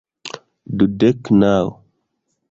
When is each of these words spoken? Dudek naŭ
Dudek 0.77 1.21
naŭ 1.43 1.59